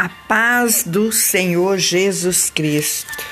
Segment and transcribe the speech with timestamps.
[0.00, 3.22] A paz do Senhor Jesus Cristo.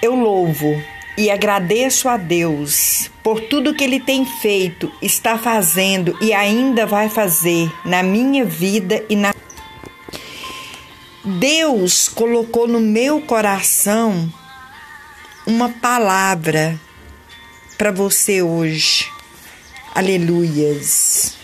[0.00, 0.80] Eu louvo
[1.18, 7.08] e agradeço a Deus por tudo que Ele tem feito, está fazendo e ainda vai
[7.08, 9.34] fazer na minha vida e na.
[11.24, 14.32] Deus colocou no meu coração
[15.44, 16.78] uma palavra
[17.76, 19.10] para você hoje.
[19.92, 21.41] Aleluias.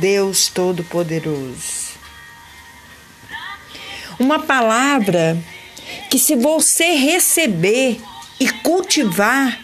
[0.00, 1.90] Deus Todo-Poderoso.
[4.18, 5.36] Uma palavra
[6.10, 8.00] que, se você receber
[8.38, 9.60] e cultivar,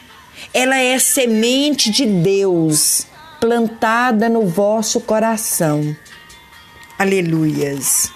[0.53, 3.07] ela é semente de Deus
[3.41, 5.97] plantada no vosso coração.
[6.99, 8.11] Aleluias.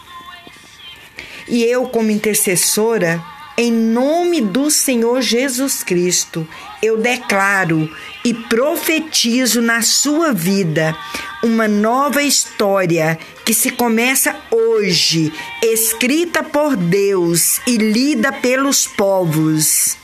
[1.49, 3.23] E eu, como intercessora,
[3.61, 6.49] em nome do Senhor Jesus Cristo,
[6.83, 10.97] eu declaro e profetizo na sua vida
[11.43, 15.31] uma nova história que se começa hoje,
[15.63, 19.95] escrita por Deus e lida pelos povos.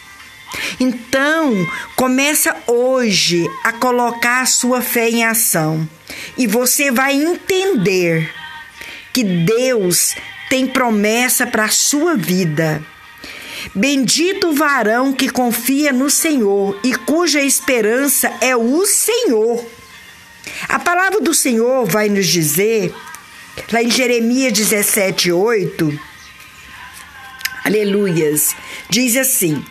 [0.79, 1.55] Então,
[1.95, 5.89] começa hoje a colocar a sua fé em ação
[6.37, 8.31] e você vai entender
[9.15, 10.15] que Deus
[10.51, 12.85] tem promessa para a sua vida.
[13.75, 19.65] Bendito o varão que confia no Senhor e cuja esperança é o Senhor.
[20.69, 22.95] A palavra do Senhor vai nos dizer,
[23.73, 26.01] lá em Jeremias 17, 8,
[27.65, 28.55] aleluias,
[28.89, 29.65] diz assim: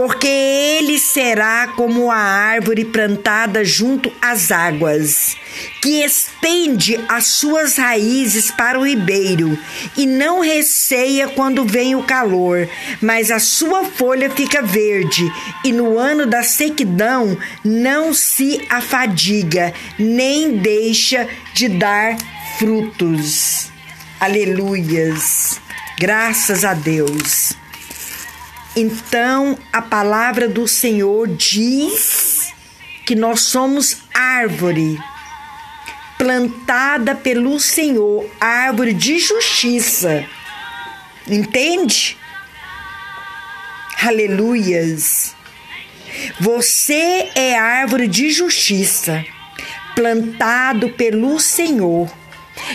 [0.00, 5.36] Porque ele será como a árvore plantada junto às águas,
[5.82, 9.58] que estende as suas raízes para o ribeiro
[9.98, 12.66] e não receia quando vem o calor,
[12.98, 15.30] mas a sua folha fica verde
[15.62, 22.16] e no ano da sequidão não se afadiga, nem deixa de dar
[22.58, 23.68] frutos.
[24.18, 25.60] Aleluias.
[25.98, 27.60] Graças a Deus.
[28.76, 32.52] Então, a palavra do Senhor diz
[33.04, 34.98] que nós somos árvore
[36.20, 40.22] plantada pelo Senhor, árvore de justiça.
[41.26, 42.18] Entende?
[44.02, 45.34] Aleluias.
[46.38, 49.24] Você é árvore de justiça,
[49.94, 52.12] plantado pelo Senhor.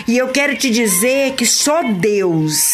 [0.08, 2.72] E eu quero te dizer que só Deus,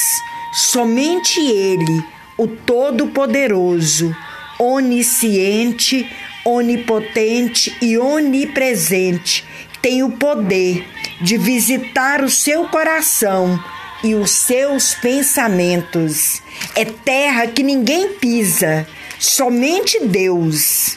[0.55, 2.03] somente Ele,
[2.37, 4.15] o Todo-Poderoso,
[4.59, 6.11] onisciente,
[6.45, 9.45] onipotente e onipresente,
[9.81, 10.87] tem o poder
[11.21, 13.63] de visitar o seu coração
[14.03, 16.43] e os seus pensamentos.
[16.75, 18.87] É terra que ninguém pisa,
[19.19, 20.97] somente Deus.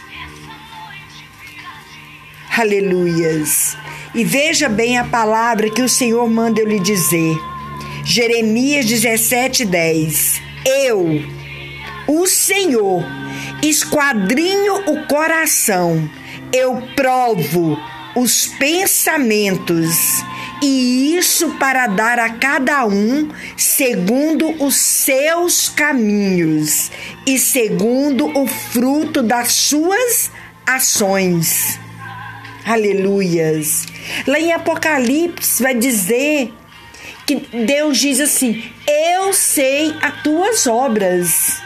[2.57, 3.77] Aleluias.
[4.13, 7.35] E veja bem a palavra que o Senhor manda eu lhe dizer.
[8.05, 10.44] Jeremias 17, 10.
[10.65, 11.23] Eu,
[12.07, 13.03] o Senhor,
[13.61, 16.09] esquadrinho o coração,
[16.51, 17.77] eu provo
[18.15, 20.23] os pensamentos,
[20.63, 26.89] e isso para dar a cada um segundo os seus caminhos
[27.27, 30.31] e segundo o fruto das suas
[30.65, 31.79] ações.
[32.65, 33.85] Aleluias.
[34.25, 36.51] Lá em Apocalipse vai dizer
[37.25, 41.61] que Deus diz assim: Eu sei as tuas obras.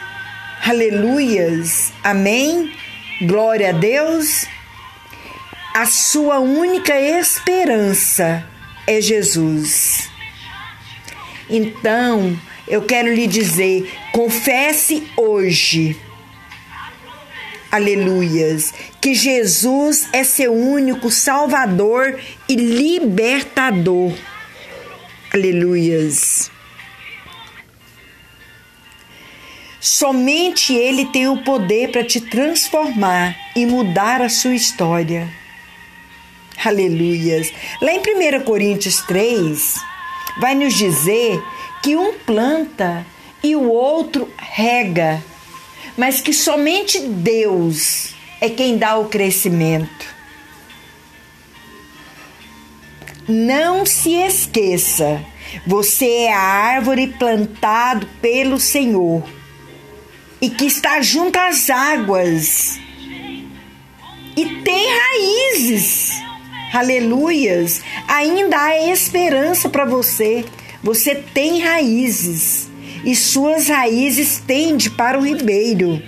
[0.64, 1.92] Aleluias.
[2.02, 2.72] Amém.
[3.22, 4.46] Glória a Deus
[5.72, 8.44] a sua única esperança
[8.86, 10.10] é Jesus.
[11.48, 15.96] Então, eu quero lhe dizer: confesse hoje,
[17.70, 22.18] aleluias, que Jesus é seu único Salvador
[22.48, 24.12] e libertador.
[25.32, 26.50] Aleluias.
[29.80, 35.32] Somente Ele tem o poder para te transformar e mudar a sua história.
[36.64, 37.52] Aleluias.
[37.80, 39.76] Lá em 1 Coríntios 3,
[40.40, 41.40] vai nos dizer
[41.80, 43.06] que um planta
[43.40, 45.22] e o outro rega,
[45.96, 50.19] mas que somente Deus é quem dá o crescimento.
[53.30, 55.24] Não se esqueça,
[55.66, 59.22] você é a árvore plantado pelo Senhor
[60.40, 62.78] e que está junto às águas
[64.36, 66.20] e tem raízes
[66.72, 70.44] aleluias, ainda há esperança para você.
[70.82, 72.70] Você tem raízes
[73.04, 76.02] e suas raízes tendem para o ribeiro.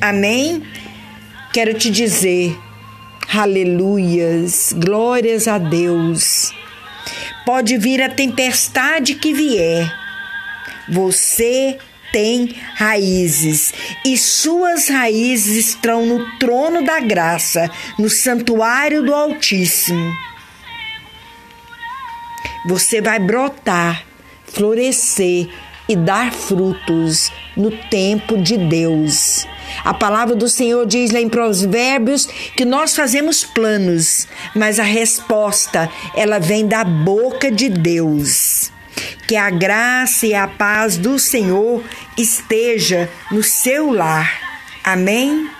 [0.00, 0.62] Amém?
[1.52, 2.56] Quero te dizer,
[3.32, 6.52] aleluias, glórias a Deus.
[7.52, 9.92] Pode vir a tempestade que vier.
[10.88, 11.76] Você
[12.12, 13.74] tem raízes
[14.04, 17.68] e suas raízes estão no trono da graça,
[17.98, 20.14] no santuário do Altíssimo.
[22.66, 24.04] Você vai brotar,
[24.44, 25.48] florescer
[25.88, 29.44] e dar frutos no tempo de Deus.
[29.84, 32.26] A palavra do Senhor diz lá em Provérbios
[32.56, 38.72] que nós fazemos planos, mas a resposta ela vem da boca de Deus.
[39.26, 41.82] Que a graça e a paz do Senhor
[42.16, 44.30] esteja no seu lar.
[44.82, 45.59] Amém.